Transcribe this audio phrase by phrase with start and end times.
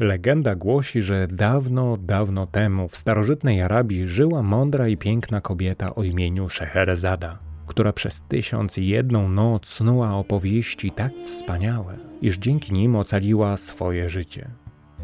[0.00, 6.02] Legenda głosi, że dawno, dawno temu w starożytnej Arabii żyła mądra i piękna kobieta o
[6.02, 12.96] imieniu Szeherezada, która przez tysiąc i jedną noc snuła opowieści tak wspaniałe, iż dzięki nim
[12.96, 14.50] ocaliła swoje życie.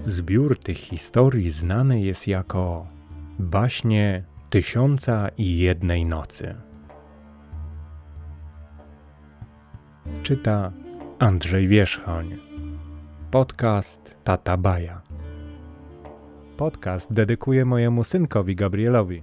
[0.06, 2.86] Zbiór tych historii znany jest jako
[3.38, 6.54] baśnie Tysiąca i jednej nocy.
[10.22, 10.72] Czyta
[11.18, 12.45] Andrzej Wierzchoń.
[13.36, 15.02] Podcast Tata Baja.
[16.56, 19.22] Podcast dedykuję mojemu synkowi Gabrielowi.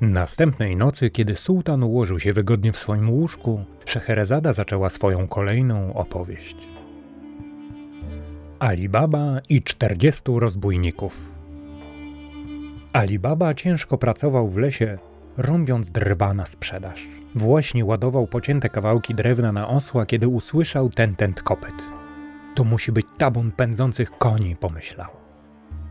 [0.00, 6.56] Następnej nocy, kiedy sułtan ułożył się wygodnie w swoim łóżku, Szeherezada zaczęła swoją kolejną opowieść.
[8.58, 11.16] Alibaba i czterdziestu rozbójników.
[12.92, 14.98] Alibaba ciężko pracował w lesie,
[15.36, 17.21] rąbiąc drwa na sprzedaż.
[17.34, 21.74] Właśnie ładował pocięte kawałki drewna na osła, kiedy usłyszał ten tent kopyt.
[22.54, 25.10] To musi być tabun pędzących koni, pomyślał.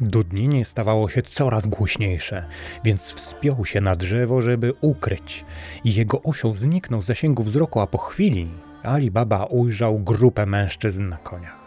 [0.02, 2.46] Dudnienie stawało się coraz głośniejsze,
[2.84, 5.46] więc wspiął się na drzewo, żeby ukryć.
[5.86, 8.48] Jego osioł zniknął z zasięgu wzroku, a po chwili
[8.84, 11.62] Ali Baba ujrzał grupę mężczyzn na koniach.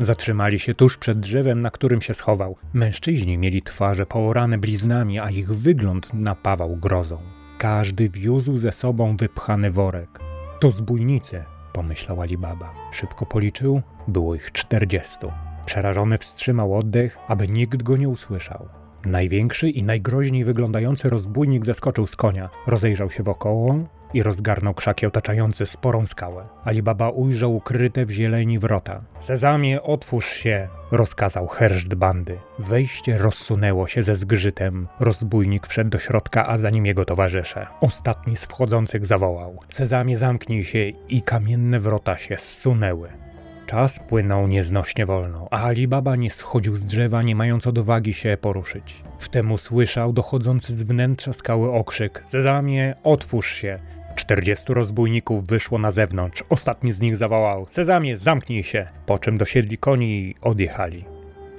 [0.00, 2.56] Zatrzymali się tuż przed drzewem, na którym się schował.
[2.72, 7.37] Mężczyźni mieli twarze poorane bliznami, a ich wygląd napawał grozą.
[7.58, 10.20] Każdy wiózł ze sobą wypchany worek.
[10.60, 12.74] To zbójnicy, pomyślał Alibaba.
[12.92, 15.32] Szybko policzył, było ich czterdziestu.
[15.66, 18.68] Przerażony wstrzymał oddech, aby nikt go nie usłyszał.
[19.04, 23.74] Największy i najgroźniej wyglądający rozbójnik zeskoczył z konia, rozejrzał się wokoło
[24.14, 26.44] i rozgarnął krzaki otaczające sporą skałę.
[26.64, 29.00] Alibaba ujrzał ukryte w zieleni wrota.
[29.20, 30.68] Sezamie, otwórz się!
[30.90, 32.38] rozkazał herszt bandy.
[32.58, 34.88] Wejście rozsunęło się ze zgrzytem.
[35.00, 37.66] Rozbójnik wszedł do środka, a za nim jego towarzysze.
[37.80, 39.58] Ostatni z wchodzących zawołał.
[39.70, 43.08] Sezamie, zamknij się i kamienne wrota się zsunęły.
[43.68, 49.02] Czas płynął nieznośnie wolno, a Alibaba nie schodził z drzewa, nie mając odwagi się poruszyć.
[49.18, 53.78] Wtem usłyszał dochodzący z wnętrza skały okrzyk: Sezamie, otwórz się!
[54.18, 56.44] Czterdziestu rozbójników wyszło na zewnątrz.
[56.48, 58.86] Ostatni z nich zawołał: Sezamie, zamknij się!
[59.06, 61.17] Po czym dosiedli koni i odjechali.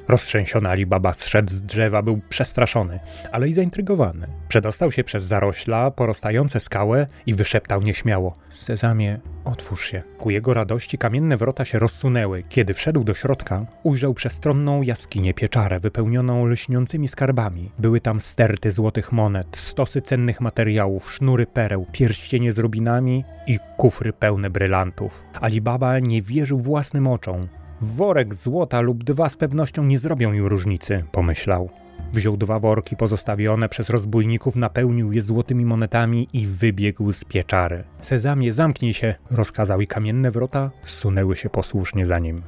[0.09, 2.99] Roztrzęsiony Alibaba zszedł z drzewa, był przestraszony,
[3.31, 4.27] ale i zaintrygowany.
[4.47, 10.03] Przedostał się przez zarośla, porastające skałę i wyszeptał nieśmiało: Sezamie, otwórz się.
[10.17, 12.43] Ku jego radości kamienne wrota się rozsunęły.
[12.49, 17.71] Kiedy wszedł do środka, ujrzał przestronną jaskinię pieczarę wypełnioną lśniącymi skarbami.
[17.79, 24.13] Były tam sterty złotych monet, stosy cennych materiałów, sznury pereł, pierścienie z rubinami i kufry
[24.13, 25.23] pełne brylantów.
[25.41, 27.47] Alibaba nie wierzył własnym oczom.
[27.81, 31.69] Worek złota lub dwa z pewnością nie zrobią im różnicy, pomyślał.
[32.13, 37.83] Wziął dwa worki pozostawione przez rozbójników, napełnił je złotymi monetami i wybiegł z pieczary.
[38.01, 42.41] Sezamie, zamknij się, rozkazał i kamienne wrota zsunęły się posłusznie za nim.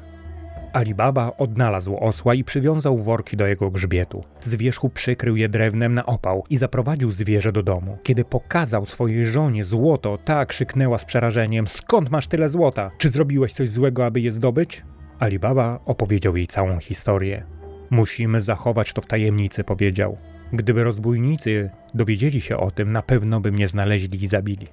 [0.73, 4.23] Alibaba odnalazł osła i przywiązał worki do jego grzbietu.
[4.41, 7.97] Z wierzchu przykrył je drewnem na opał i zaprowadził zwierzę do domu.
[8.03, 12.91] Kiedy pokazał swojej żonie złoto, ta krzyknęła z przerażeniem: Skąd masz tyle złota?
[12.97, 14.83] Czy zrobiłeś coś złego, aby je zdobyć?
[15.21, 17.43] Alibaba opowiedział jej całą historię.
[17.89, 20.17] Musimy zachować to w tajemnicy, powiedział.
[20.53, 24.67] Gdyby rozbójnicy dowiedzieli się o tym, na pewno by mnie znaleźli i zabili.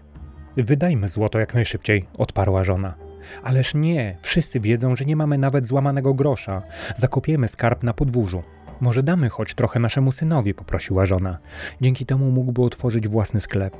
[0.56, 2.94] Wydajmy złoto jak najszybciej, odparła żona.
[3.42, 6.62] Ależ nie, wszyscy wiedzą, że nie mamy nawet złamanego grosza.
[6.96, 8.42] Zakopiemy skarb na podwórzu.
[8.80, 11.38] Może damy choć trochę naszemu synowi, poprosiła żona.
[11.80, 13.76] Dzięki temu mógłby otworzyć własny sklep.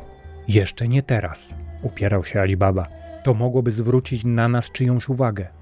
[0.49, 2.87] Jeszcze nie teraz, upierał się Alibaba.
[3.23, 5.58] To mogłoby zwrócić na nas czyjąś uwagę.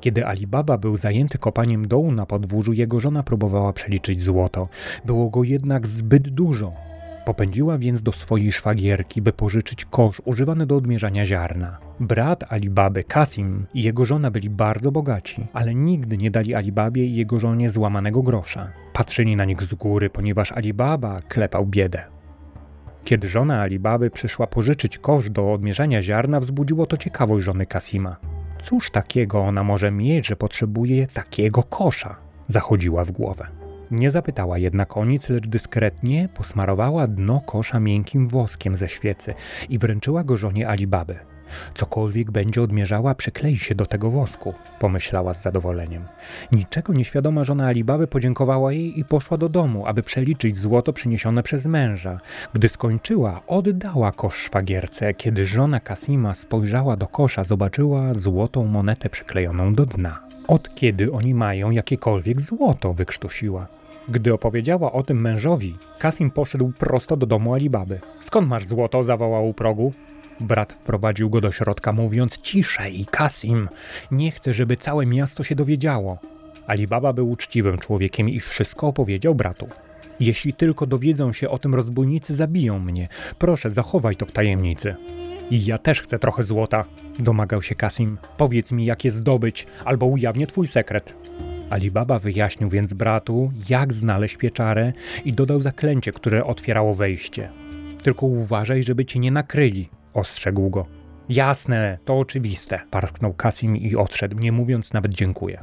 [0.00, 4.68] Kiedy Alibaba był zajęty kopaniem dołu na podwórzu, jego żona próbowała przeliczyć złoto.
[5.04, 6.72] Było go jednak zbyt dużo.
[7.24, 11.78] Popędziła więc do swojej szwagierki, by pożyczyć kosz używany do odmierzania ziarna.
[12.00, 17.14] Brat Alibaby, Kasim i jego żona byli bardzo bogaci, ale nigdy nie dali Alibabie i
[17.14, 18.72] jego żonie złamanego grosza.
[18.92, 22.02] Patrzyli na nich z góry, ponieważ Alibaba klepał biedę.
[23.04, 28.16] Kiedy żona Alibaby przyszła pożyczyć kosz do odmierzania ziarna, wzbudziło to ciekawość żony Kasima.
[28.62, 32.16] Cóż takiego ona może mieć, że potrzebuje takiego kosza?
[32.48, 33.46] Zachodziła w głowę.
[33.90, 39.34] Nie zapytała jednak o nic, lecz dyskretnie posmarowała dno kosza miękkim woskiem ze świecy
[39.68, 41.18] i wręczyła go żonie Alibaby.
[41.74, 46.04] Cokolwiek będzie odmierzała, przyklei się do tego wosku, pomyślała z zadowoleniem.
[46.52, 51.66] Niczego nieświadoma żona Alibaby podziękowała jej i poszła do domu, aby przeliczyć złoto przyniesione przez
[51.66, 52.20] męża.
[52.54, 55.14] Gdy skończyła, oddała kosz szwagierce.
[55.14, 60.18] Kiedy żona Kasima spojrzała do kosza, zobaczyła złotą monetę przyklejoną do dna.
[60.48, 63.66] Od kiedy oni mają jakiekolwiek złoto, wykrztusiła.
[64.08, 68.00] Gdy opowiedziała o tym mężowi, Kasim poszedł prosto do domu Alibaby.
[68.20, 69.04] Skąd masz złoto?
[69.04, 69.92] zawołał u progu.
[70.40, 73.68] Brat wprowadził go do środka, mówiąc ciszej, Kasim,
[74.10, 76.18] nie chcę, żeby całe miasto się dowiedziało.
[76.66, 79.68] Alibaba był uczciwym człowiekiem i wszystko opowiedział bratu.
[80.20, 83.08] Jeśli tylko dowiedzą się o tym rozbójnicy, zabiją mnie.
[83.38, 84.94] Proszę, zachowaj to w tajemnicy.
[85.50, 86.84] I ja też chcę trochę złota,
[87.18, 88.18] domagał się Kasim.
[88.36, 91.14] Powiedz mi, jak je zdobyć, albo ujawnię twój sekret.
[91.70, 94.92] Alibaba wyjaśnił więc bratu, jak znaleźć pieczarę
[95.24, 97.50] i dodał zaklęcie, które otwierało wejście.
[98.02, 100.86] Tylko uważaj, żeby cię nie nakryli, ostrzegł go.
[101.28, 105.60] Jasne, to oczywiste, parsknął Kasim i odszedł, nie mówiąc nawet dziękuję.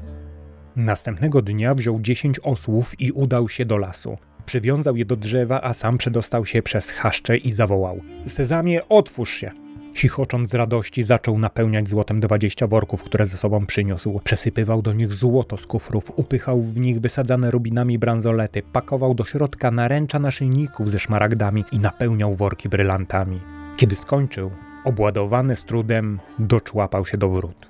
[0.76, 4.18] Następnego dnia wziął dziesięć osłów i udał się do lasu.
[4.46, 9.52] Przywiązał je do drzewa, a sam przedostał się przez chaszcze i zawołał: Sezamie, otwórz się!
[9.96, 14.20] Chichocząc z radości, zaczął napełniać złotem dwadzieścia worków, które ze sobą przyniósł.
[14.24, 19.72] Przesypywał do nich złoto z kufrów, upychał w nich wysadzane rubinami bransolety, pakował do środka
[19.72, 23.40] naręcza naszyjników ze szmaragdami i napełniał worki brylantami.
[23.78, 24.52] Kiedy skończył,
[24.84, 27.70] obładowany z trudem, doczłapał się do wrót.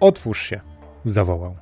[0.00, 0.60] Otwórz się,
[1.04, 1.56] zawołał.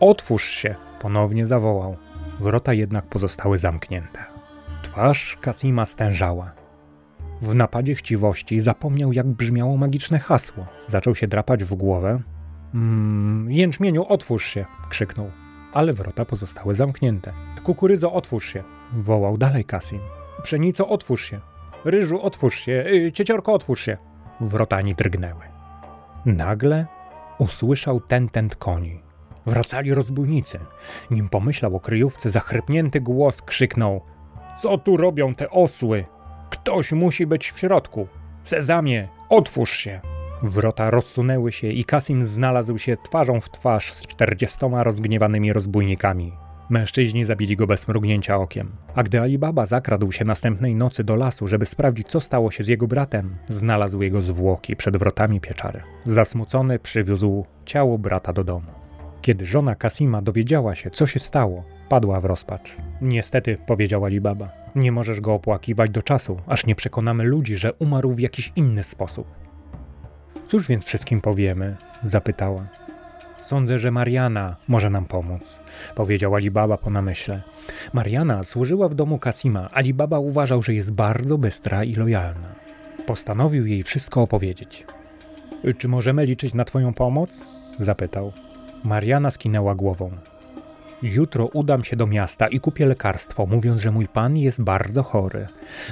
[0.00, 1.96] Otwórz się, ponownie zawołał.
[2.40, 4.24] Wrota jednak pozostały zamknięte.
[4.82, 6.52] Twarz Kasima stężała.
[7.42, 10.66] W napadzie chciwości zapomniał, jak brzmiało magiczne hasło.
[10.88, 12.20] Zaczął się drapać w głowę.
[12.74, 14.64] Mmm, jęczmieniu, otwórz się!
[14.88, 15.30] krzyknął.
[15.72, 17.32] Ale wrota pozostały zamknięte.
[17.64, 18.62] Kukurydzo, otwórz się!
[18.92, 20.00] wołał dalej Kasim.
[20.42, 21.40] Pszenico, otwórz się!
[21.84, 22.72] Ryżu, otwórz się!
[22.72, 23.96] Yy, cieciorko, otwórz się!
[24.40, 25.44] Wrota ani drgnęły.
[26.26, 26.86] Nagle
[27.38, 29.00] usłyszał ten tent koni.
[29.46, 30.58] Wracali rozbójnicy.
[31.10, 34.00] Nim pomyślał o kryjówce, zachrypnięty głos krzyknął:
[34.62, 36.04] Co tu robią te osły?
[36.50, 38.08] Ktoś musi być w środku.
[38.44, 40.00] Sezamie, otwórz się!
[40.42, 46.32] Wrota rozsunęły się i Kasim znalazł się twarzą w twarz z czterdziestoma rozgniewanymi rozbójnikami.
[46.70, 48.72] Mężczyźni zabili go bez mrugnięcia okiem.
[48.94, 52.68] A gdy Alibaba zakradł się następnej nocy do lasu, żeby sprawdzić, co stało się z
[52.68, 55.82] jego bratem, znalazł jego zwłoki przed wrotami pieczary.
[56.06, 58.70] Zasmucony przywiózł ciało brata do domu.
[59.22, 62.76] Kiedy żona Kasima dowiedziała się, co się stało, padła w rozpacz.
[63.00, 68.14] Niestety, powiedział Alibaba, nie możesz go opłakiwać do czasu, aż nie przekonamy ludzi, że umarł
[68.14, 69.26] w jakiś inny sposób.
[70.48, 71.76] Cóż więc wszystkim powiemy?
[72.02, 72.66] zapytała.
[73.46, 75.60] Sądzę, że Mariana może nam pomóc,
[75.94, 77.42] powiedział Alibaba po namyśle.
[77.92, 79.70] Mariana służyła w domu Kasima.
[79.72, 82.54] Alibaba uważał, że jest bardzo bystra i lojalna.
[83.06, 84.86] Postanowił jej wszystko opowiedzieć.
[85.78, 87.46] Czy możemy liczyć na Twoją pomoc?
[87.78, 88.32] zapytał.
[88.84, 90.10] Mariana skinęła głową.
[91.02, 95.46] Jutro udam się do miasta i kupię lekarstwo, mówiąc, że mój pan jest bardzo chory.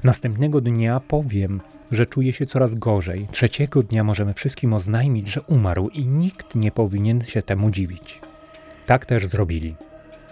[0.04, 1.60] Następnego dnia powiem,
[1.90, 3.28] że czuje się coraz gorzej.
[3.30, 8.20] Trzeciego dnia możemy wszystkim oznajmić, że umarł i nikt nie powinien się temu dziwić.
[8.86, 9.74] Tak też zrobili.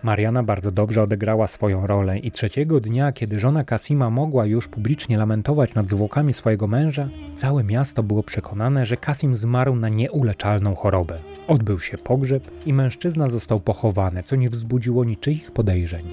[0.03, 5.19] Mariana bardzo dobrze odegrała swoją rolę i trzeciego dnia, kiedy żona Kasima mogła już publicznie
[5.19, 11.19] lamentować nad zwłokami swojego męża, całe miasto było przekonane, że Kasim zmarł na nieuleczalną chorobę.
[11.49, 16.05] Odbył się pogrzeb i mężczyzna został pochowany, co nie wzbudziło niczyich podejrzeń.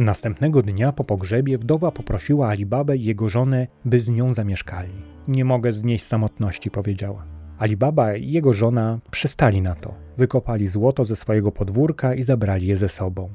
[0.00, 4.92] Następnego dnia po pogrzebie wdowa poprosiła Alibabę i jego żonę, by z nią zamieszkali.
[5.28, 7.24] Nie mogę znieść samotności, powiedziała.
[7.58, 9.94] Alibaba i jego żona przystali na to.
[10.18, 13.28] Wykopali złoto ze swojego podwórka i zabrali je ze sobą.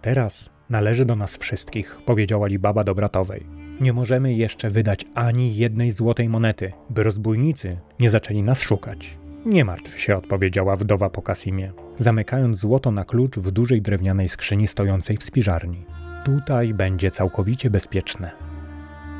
[0.00, 3.46] Teraz należy do nas wszystkich, powiedział Alibaba do bratowej.
[3.80, 9.18] Nie możemy jeszcze wydać ani jednej złotej monety, by rozbójnicy nie zaczęli nas szukać.
[9.46, 14.66] Nie martw się, odpowiedziała wdowa po Kasimie, zamykając złoto na klucz w dużej drewnianej skrzyni
[14.66, 15.84] stojącej w spiżarni.
[16.24, 18.30] Tutaj będzie całkowicie bezpieczne.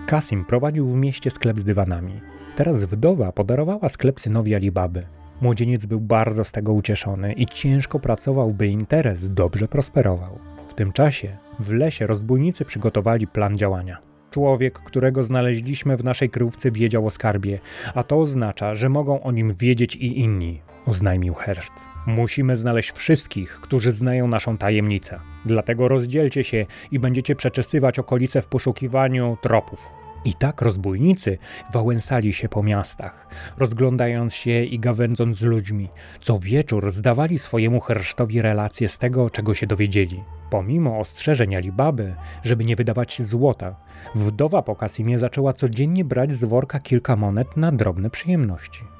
[0.06, 2.21] Kasim prowadził w mieście sklep z dywanami.
[2.56, 5.06] Teraz wdowa podarowała sklep synowi Alibaby.
[5.40, 10.38] Młodzieniec był bardzo z tego ucieszony i ciężko pracował, by interes dobrze prosperował.
[10.68, 13.99] W tym czasie w lesie rozbójnicy przygotowali plan działania.
[14.30, 17.59] Człowiek, którego znaleźliśmy w naszej kryjówce, wiedział o skarbie,
[17.95, 21.95] a to oznacza, że mogą o nim wiedzieć i inni, oznajmił Herszt.
[22.06, 25.20] Musimy znaleźć wszystkich, którzy znają naszą tajemnicę.
[25.44, 29.88] Dlatego rozdzielcie się i będziecie przeczesywać okolice w poszukiwaniu tropów.
[30.25, 31.38] I tak rozbójnicy
[31.72, 33.26] wałęsali się po miastach,
[33.58, 35.88] rozglądając się i gawędząc z ludźmi.
[36.20, 40.25] Co wieczór zdawali swojemu hersztowi relacje z tego, czego się dowiedzieli.
[40.50, 43.76] Pomimo ostrzeżeń Alibaby, żeby nie wydawać złota,
[44.14, 48.95] wdowa po Kasimie zaczęła codziennie brać z worka kilka monet na drobne przyjemności.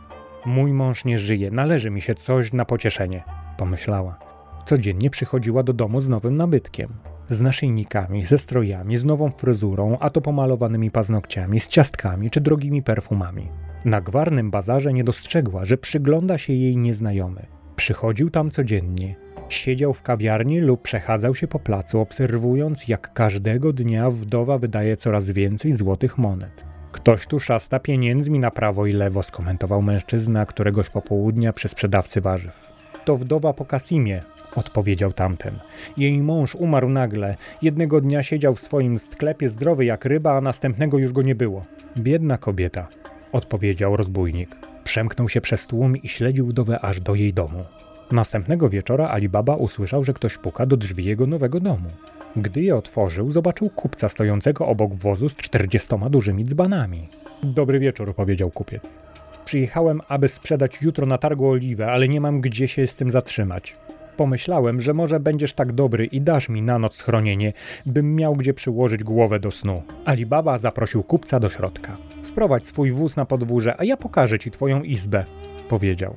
[0.47, 3.25] Mój mąż nie żyje, należy mi się coś na pocieszenie,
[3.59, 4.19] pomyślała.
[4.67, 6.89] Codziennie przychodziła do domu z nowym nabytkiem
[7.29, 12.83] z naszyjnikami, ze strojami, z nową fryzurą, a to pomalowanymi paznokciami, z ciastkami czy drogimi
[12.83, 13.49] perfumami.
[13.85, 17.47] Na gwarnym bazarze nie dostrzegła, że przygląda się jej nieznajomy.
[17.77, 19.17] Przychodził tam codziennie,
[19.49, 25.31] siedział w kawiarni lub przechadzał się po placu, obserwując, jak każdego dnia wdowa wydaje coraz
[25.31, 26.65] więcej złotych monet.
[26.97, 32.71] Ktoś tu szasta pieniędzmi na prawo i lewo, skomentował mężczyzna któregoś popołudnia przy sprzedawcy warzyw.
[33.05, 34.23] To wdowa po Kasimie,
[34.55, 35.59] odpowiedział tamten.
[35.97, 37.37] Jej mąż umarł nagle.
[37.63, 41.65] Jednego dnia siedział w swoim sklepie zdrowy jak ryba, a następnego już go nie było.
[41.99, 42.89] Biedna kobieta,
[43.33, 44.57] odpowiedział rozbójnik.
[44.85, 47.65] Przemknął się przez tłum i śledził wdowę aż do jej domu.
[48.13, 51.89] Następnego wieczora Alibaba usłyszał, że ktoś puka do drzwi jego nowego domu.
[52.37, 57.09] Gdy je otworzył, zobaczył kupca stojącego obok wozu z czterdziestoma dużymi dzbanami.
[57.43, 58.99] Dobry wieczór, powiedział kupiec.
[59.45, 63.77] Przyjechałem, aby sprzedać jutro na targu oliwę, ale nie mam gdzie się z tym zatrzymać.
[64.17, 67.53] Pomyślałem, że może będziesz tak dobry i dasz mi na noc schronienie,
[67.87, 69.83] bym miał gdzie przyłożyć głowę do snu.
[70.05, 71.97] Alibaba zaprosił kupca do środka.
[72.23, 75.25] Wprowadź swój wóz na podwórze, a ja pokażę ci twoją izbę,
[75.69, 76.17] powiedział.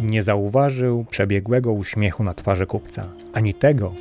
[0.00, 3.92] Nie zauważył przebiegłego uśmiechu na twarzy kupca, ani tego,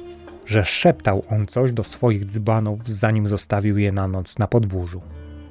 [0.49, 5.01] że szeptał on coś do swoich dzbanów, zanim zostawił je na noc na podwórzu.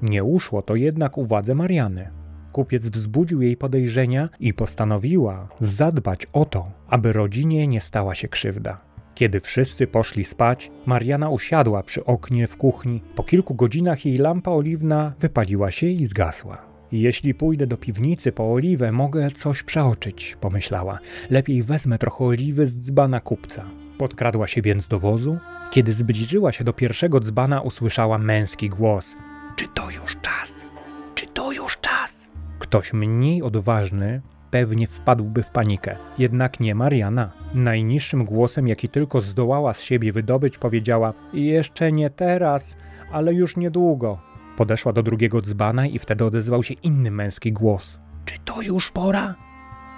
[0.03, 2.11] Nie uszło to jednak uwadze Mariany.
[2.53, 8.81] Kupiec wzbudził jej podejrzenia i postanowiła zadbać o to, aby rodzinie nie stała się krzywda.
[9.15, 13.03] Kiedy wszyscy poszli spać, Mariana usiadła przy oknie w kuchni.
[13.15, 16.59] Po kilku godzinach jej lampa oliwna wypaliła się i zgasła.
[16.93, 20.99] Jeśli pójdę do piwnicy po oliwę, mogę coś przeoczyć, pomyślała.
[21.31, 23.65] Lepiej wezmę trochę oliwy z dzbana kupca.
[23.99, 25.39] Podkradła się więc do wozu.
[25.71, 29.17] Kiedy zbliżyła się do pierwszego dzbana, usłyszała męski głos:
[29.57, 30.67] Czy to już czas?
[31.15, 32.29] Czy to już czas?
[32.59, 35.97] Ktoś mniej odważny pewnie wpadłby w panikę.
[36.19, 37.31] Jednak nie Mariana.
[37.55, 42.77] Najniższym głosem, jaki tylko zdołała z siebie wydobyć, powiedziała: Jeszcze nie teraz,
[43.13, 44.19] ale już niedługo.
[44.57, 49.35] Podeszła do drugiego dzbana i wtedy odezwał się inny męski głos: Czy to już pora?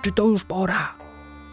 [0.02, 0.94] Czy to już pora?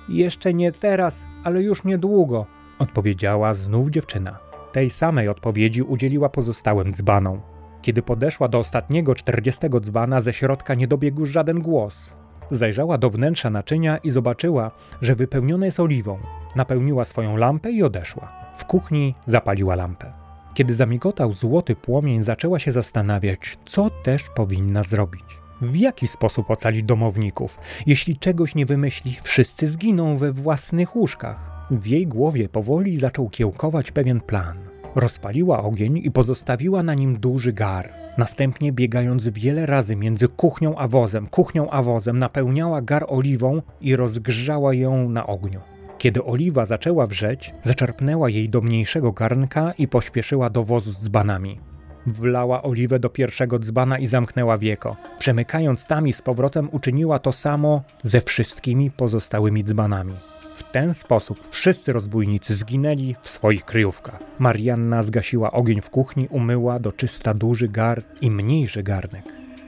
[0.10, 2.46] Jeszcze nie teraz, ale już niedługo,
[2.80, 4.40] odpowiedziała znów dziewczyna.
[4.72, 7.42] Tej samej odpowiedzi udzieliła pozostałym dzbanom.
[7.82, 12.14] Kiedy podeszła do ostatniego czterdziestego dzbana, ze środka nie dobiegł żaden głos.
[12.52, 14.72] Zajrzała do wnętrza naczynia i zobaczyła,
[15.02, 16.18] że wypełnione jest oliwą.
[16.56, 18.32] Napełniła swoją lampę i odeszła.
[18.58, 20.14] W kuchni zapaliła lampę.
[20.54, 25.47] Kiedy zamigotał złoty płomień, zaczęła się zastanawiać, co też powinna zrobić.
[25.62, 27.60] W jaki sposób ocalić domowników?
[27.86, 31.68] Jeśli czegoś nie wymyśli, wszyscy zginą we własnych łóżkach.
[31.72, 34.58] W jej głowie powoli zaczął kiełkować pewien plan.
[34.96, 37.94] Rozpaliła ogień i pozostawiła na nim duży gar.
[38.18, 43.96] Następnie, biegając wiele razy między kuchnią a wozem, kuchnią a wozem, napełniała gar oliwą i
[43.96, 45.62] rozgrzała ją na ogniu.
[45.98, 51.60] Kiedy oliwa zaczęła wrzeć, zaczerpnęła jej do mniejszego garnka i pośpieszyła do wozu z dzbanami.
[52.08, 54.96] Wlała oliwę do pierwszego dzbana i zamknęła wieko.
[55.20, 60.14] Przemykając tam i z powrotem uczyniła to samo ze wszystkimi pozostałymi dzbanami.
[60.56, 64.20] W ten sposób wszyscy rozbójnicy zginęli w swoich kryjówkach.
[64.40, 69.24] Marianna zgasiła ogień w kuchni, umyła do czysta duży gar i mniejszy garnek,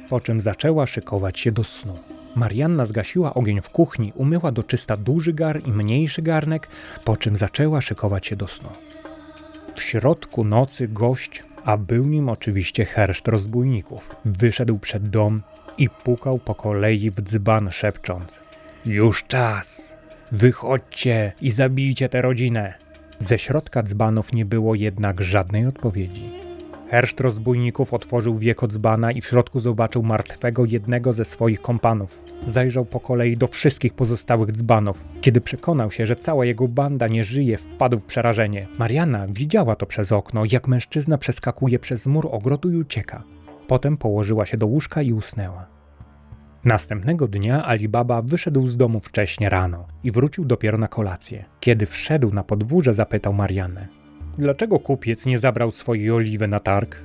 [0.09, 1.93] po czym zaczęła szykować się do snu.
[2.35, 6.67] Marianna zgasiła ogień w kuchni, umyła do czysta duży gar i mniejszy garnek,
[7.05, 8.69] po czym zaczęła szykować się do snu.
[9.75, 15.41] W środku nocy gość, a był nim oczywiście herszt rozbójników, wyszedł przed dom
[15.77, 18.41] i pukał po kolei w dzban szepcząc:
[18.85, 19.95] Już czas!
[20.31, 22.73] Wychodźcie i zabijcie tę rodzinę!
[23.19, 26.48] Ze środka dzbanów nie było jednak żadnej odpowiedzi.
[26.89, 32.21] Herszt rozbójników otworzył wieko dzbana i w środku zobaczył martwego jednego ze swoich kompanów.
[32.45, 35.03] Zajrzał po kolei do wszystkich pozostałych dzbanów.
[35.21, 38.67] Kiedy przekonał się, że cała jego banda nie żyje, wpadł w przerażenie.
[38.79, 43.23] Mariana widziała to przez okno, jak mężczyzna przeskakuje przez mur ogrodu i ucieka.
[43.67, 45.65] Potem położyła się do łóżka i usnęła.
[46.65, 51.45] Następnego dnia Alibaba wyszedł z domu wcześnie rano i wrócił dopiero na kolację.
[51.59, 53.98] Kiedy wszedł na podwórze, zapytał Marianę:
[54.39, 56.95] Dlaczego kupiec nie zabrał swojej oliwy na targ?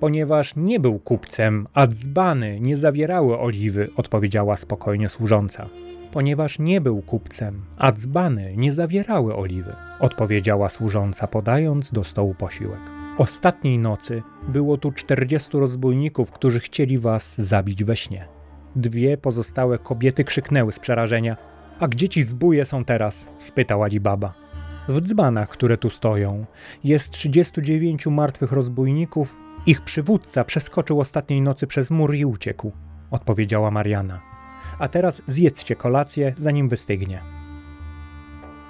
[0.00, 5.68] Ponieważ nie był kupcem, a dzbany nie zawierały oliwy, odpowiedziała spokojnie służąca.
[6.12, 12.80] Ponieważ nie był kupcem, a dzbany nie zawierały oliwy, odpowiedziała służąca, podając do stołu posiłek.
[13.18, 18.28] Ostatniej nocy było tu czterdziestu rozbójników, którzy chcieli was zabić we śnie.
[18.76, 21.36] Dwie pozostałe kobiety krzyknęły z przerażenia.
[21.80, 23.26] A gdzie ci zbóje są teraz?
[23.38, 24.42] spytał Alibaba.
[24.88, 26.44] W dzbanach, które tu stoją,
[26.84, 29.36] jest 39 martwych rozbójników.
[29.66, 32.72] Ich przywódca przeskoczył ostatniej nocy przez mur i uciekł,
[33.10, 34.20] odpowiedziała Mariana.
[34.78, 37.20] A teraz zjedzcie kolację, zanim wystygnie.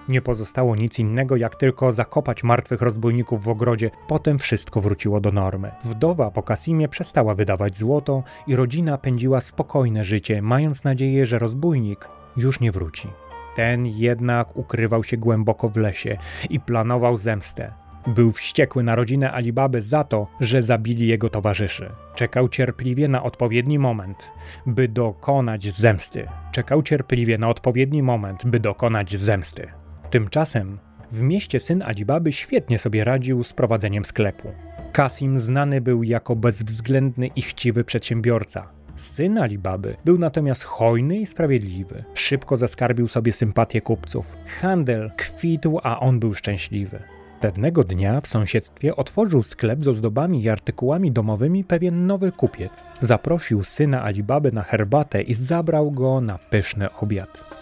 [0.09, 5.33] Nie pozostało nic innego, jak tylko zakopać martwych rozbójników w ogrodzie, potem wszystko wróciło do
[5.33, 5.71] normy.
[5.85, 12.09] Wdowa po Kasimie przestała wydawać złoto i rodzina pędziła spokojne życie, mając nadzieję, że rozbójnik
[12.37, 13.09] już nie wróci.
[13.57, 16.19] Ten jednak ukrywał się głęboko w lesie
[16.51, 17.73] i planował zemstę.
[18.07, 21.91] Był wściekły na rodzinę Alibaby za to, że zabili jego towarzyszy.
[22.15, 24.31] Czekał cierpliwie na odpowiedni moment,
[24.67, 26.29] by dokonać zemsty.
[26.53, 29.69] Czekał cierpliwie na odpowiedni moment, by dokonać zemsty.
[30.11, 30.79] Tymczasem
[31.13, 34.53] w mieście syn Alibaby świetnie sobie radził z prowadzeniem sklepu.
[34.93, 38.82] Kasim znany był jako bezwzględny i chciwy przedsiębiorca.
[38.97, 42.05] Syn Alibaby był natomiast hojny i sprawiedliwy.
[42.15, 44.37] Szybko zaskarbił sobie sympatię kupców.
[44.61, 47.03] Handel kwitł, a on był szczęśliwy.
[47.41, 52.73] Pewnego dnia w sąsiedztwie otworzył sklep z ozdobami i artykułami domowymi pewien nowy kupiec.
[53.01, 57.62] Zaprosił syna Alibaby na herbatę i zabrał go na pyszny obiad.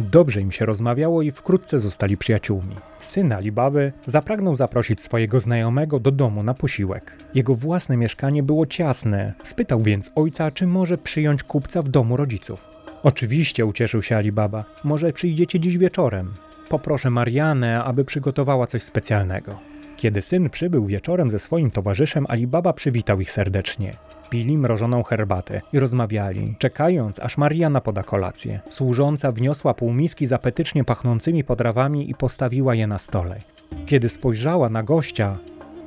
[0.00, 2.76] Dobrze im się rozmawiało i wkrótce zostali przyjaciółmi.
[3.00, 7.16] Syn Alibaby zapragnął zaprosić swojego znajomego do domu na posiłek.
[7.34, 12.64] Jego własne mieszkanie było ciasne, spytał więc ojca, czy może przyjąć kupca w domu rodziców.
[13.02, 14.64] Oczywiście ucieszył się Alibaba.
[14.84, 16.32] Może przyjdziecie dziś wieczorem.
[16.68, 19.58] Poproszę Marianę, aby przygotowała coś specjalnego.
[19.96, 23.92] Kiedy syn przybył wieczorem ze swoim towarzyszem, Alibaba przywitał ich serdecznie.
[24.30, 28.60] Pili mrożoną herbatę i rozmawiali, czekając, aż Mariana poda kolację.
[28.68, 33.40] Służąca wniosła półmiski z apetycznie pachnącymi potrawami i postawiła je na stole.
[33.86, 35.38] Kiedy spojrzała na gościa,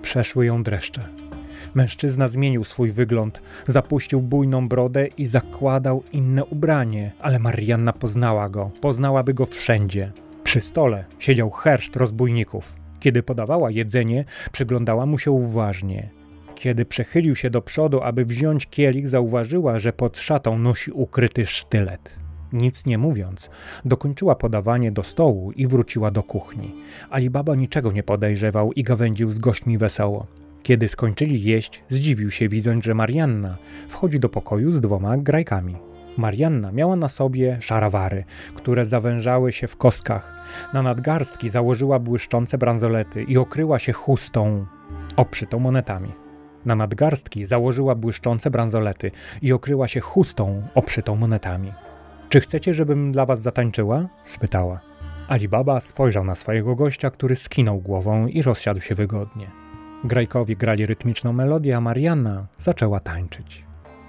[0.02, 1.02] przeszły ją dreszcze.
[1.74, 8.72] Mężczyzna zmienił swój wygląd, zapuścił bujną brodę i zakładał inne ubranie, ale Marianna poznała go,
[8.82, 10.12] poznałaby go wszędzie.
[10.44, 12.74] Przy stole siedział herszt rozbójników.
[13.00, 16.23] Kiedy podawała jedzenie, przyglądała mu się uważnie.
[16.56, 22.24] Kiedy przechylił się do przodu, aby wziąć kielich, zauważyła, że pod szatą nosi ukryty sztylet.
[22.54, 23.50] Nic nie mówiąc,
[23.86, 26.72] dokończyła podawanie do stołu i wróciła do kuchni.
[27.10, 30.28] Alibaba niczego nie podejrzewał i gawędził z gośćmi wesoło.
[30.64, 33.58] Kiedy skończyli jeść, zdziwił się widząc, że Marianna
[33.90, 35.76] wchodzi do pokoju z dwoma grajkami.
[36.18, 38.24] Marianna miała na sobie szarawary,
[38.56, 40.46] które zawężały się w kostkach.
[40.74, 44.66] Na nadgarstki założyła błyszczące bransolety i okryła się chustą
[45.16, 46.23] obszytą monetami.
[46.66, 51.74] Na nadgarstki założyła błyszczące bransolety i okryła się chustą obszytą monetami.
[52.30, 54.08] Czy chcecie, żebym dla was zatańczyła?
[54.24, 54.80] spytała.
[55.28, 59.48] Alibaba spojrzał na swojego gościa, który skinął głową i rozsiadł się wygodnie.
[60.04, 63.66] Grajkowie grali rytmiczną melodię, a Marianna zaczęła tańczyć.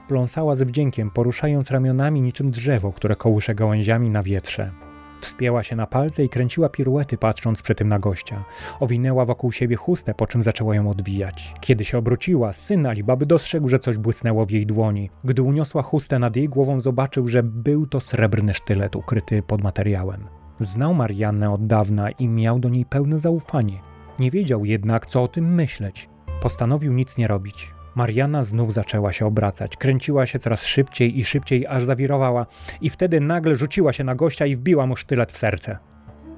[0.09, 4.84] Pląsała z wdziękiem, poruszając ramionami niczym drzewo, które kołysze gałęziami na wietrze.
[5.25, 8.45] Wspięła się na palce i kręciła piruety, patrząc przy tym na gościa.
[8.81, 11.55] Owinęła wokół siebie chustę, po czym zaczęła ją odwijać.
[11.61, 15.11] Kiedy się obróciła, syn Alibaby dostrzegł, że coś błysnęło w jej dłoni.
[15.25, 20.25] Gdy uniosła chustę nad jej głową, zobaczył, że był to srebrny sztylet ukryty pod materiałem.
[20.59, 23.81] Znał Mariannę od dawna i miał do niej pełne zaufanie.
[24.19, 26.09] Nie wiedział jednak, co o tym myśleć.
[26.43, 27.74] Postanowił nic nie robić.
[27.95, 29.77] Mariana znów zaczęła się obracać.
[29.77, 32.47] Kręciła się coraz szybciej i szybciej, aż zawirowała,
[32.81, 35.79] i wtedy nagle rzuciła się na gościa i wbiła mu sztylet w serce.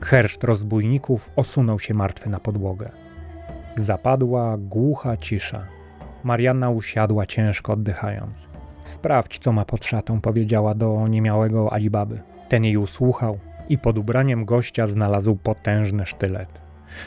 [0.00, 2.90] Herszt rozbójników osunął się martwy na podłogę.
[3.76, 5.66] Zapadła głucha cisza.
[6.24, 8.48] Marianna usiadła ciężko oddychając.
[8.82, 12.20] Sprawdź, co ma pod szatą, powiedziała do niemiałego Alibaby.
[12.48, 13.38] Ten jej usłuchał
[13.68, 16.48] i pod ubraniem gościa znalazł potężny sztylet.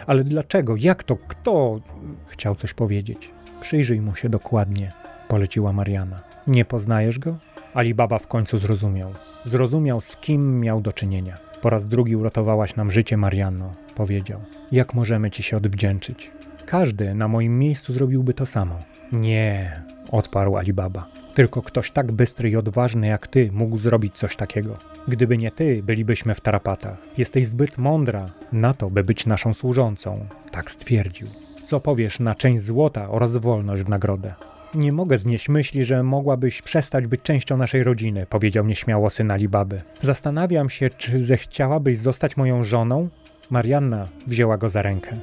[0.07, 0.75] Ale dlaczego?
[0.77, 1.15] Jak to?
[1.27, 1.79] Kto?
[2.27, 3.31] Chciał coś powiedzieć.
[3.62, 4.91] Przyjrzyj mu się dokładnie,
[5.28, 6.22] poleciła Mariana.
[6.48, 7.38] Nie poznajesz go?
[7.74, 9.13] Alibaba w końcu zrozumiał.
[9.45, 11.38] Zrozumiał, z kim miał do czynienia.
[11.62, 14.41] Po raz drugi uratowałaś nam życie, Marianno, powiedział.
[14.72, 16.32] Jak możemy ci się odwdzięczyć?
[16.65, 18.80] Każdy na moim miejscu zrobiłby to samo.
[19.12, 21.08] Nie, odparł Alibaba.
[21.34, 24.78] Tylko ktoś tak bystry i odważny jak ty mógł zrobić coś takiego.
[25.08, 26.98] Gdyby nie ty, bylibyśmy w tarapatach.
[27.17, 30.26] Jesteś zbyt mądra na to, by być naszą służącą.
[30.52, 31.28] Tak stwierdził.
[31.69, 34.34] Co powiesz na część złota oraz wolność w nagrodę?
[34.75, 39.82] Nie mogę znieść myśli, że mogłabyś przestać być częścią naszej rodziny, powiedział nieśmiało syn Alibaby.
[40.01, 43.10] Zastanawiam się, czy zechciałabyś zostać moją żoną?
[43.49, 45.17] Marianna wzięła go za rękę.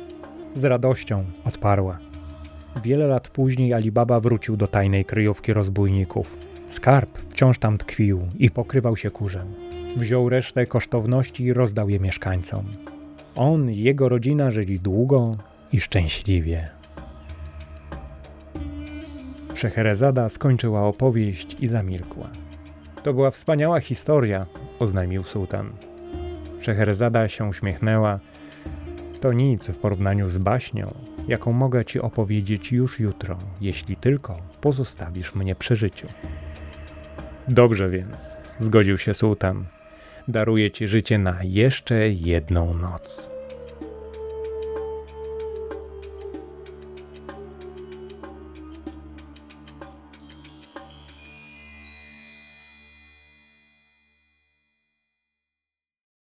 [0.57, 1.99] Z radością odparła.
[2.85, 6.37] Wiele lat później Alibaba wrócił do tajnej kryjówki rozbójników.
[6.69, 9.47] Skarb wciąż tam tkwił i pokrywał się kurzem.
[9.97, 12.65] Wziął resztę kosztowności i rozdał je mieszkańcom.
[13.37, 15.33] On i jego rodzina żyli długo
[15.73, 16.69] i szczęśliwie.
[19.55, 22.29] Szeherezada skończyła opowieść i zamilkła.
[23.03, 24.47] To była wspaniała historia,
[24.79, 25.73] oznajmił sułtan.
[26.61, 28.19] Szeherezada się uśmiechnęła.
[29.21, 30.95] To nic w porównaniu z baśnią,
[31.29, 36.07] jaką mogę ci opowiedzieć już jutro, jeśli tylko pozostawisz mnie przy życiu.
[37.49, 39.65] Dobrze więc, zgodził się sułtan.
[40.29, 43.36] Daruję ci życie na jeszcze jedną noc.